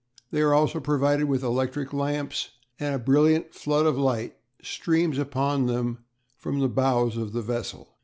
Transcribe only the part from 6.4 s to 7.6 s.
the bows of the